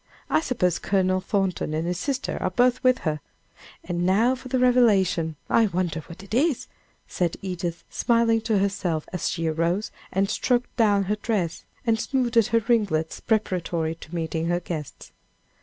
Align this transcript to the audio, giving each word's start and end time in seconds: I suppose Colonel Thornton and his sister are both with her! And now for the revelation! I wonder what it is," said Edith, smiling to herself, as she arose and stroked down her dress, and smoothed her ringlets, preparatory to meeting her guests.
I 0.31 0.41
suppose 0.41 0.79
Colonel 0.79 1.21
Thornton 1.21 1.75
and 1.75 1.85
his 1.85 1.99
sister 1.99 2.39
are 2.41 2.49
both 2.49 2.83
with 2.83 2.97
her! 3.05 3.19
And 3.83 4.03
now 4.03 4.33
for 4.33 4.47
the 4.47 4.57
revelation! 4.57 5.35
I 5.47 5.67
wonder 5.67 5.99
what 5.99 6.23
it 6.23 6.33
is," 6.33 6.65
said 7.07 7.37
Edith, 7.43 7.83
smiling 7.87 8.41
to 8.41 8.57
herself, 8.57 9.05
as 9.13 9.29
she 9.29 9.45
arose 9.45 9.91
and 10.11 10.27
stroked 10.27 10.75
down 10.75 11.03
her 11.03 11.17
dress, 11.17 11.65
and 11.85 11.99
smoothed 11.99 12.47
her 12.47 12.63
ringlets, 12.67 13.19
preparatory 13.19 13.93
to 13.93 14.15
meeting 14.15 14.47
her 14.47 14.59
guests. 14.59 15.11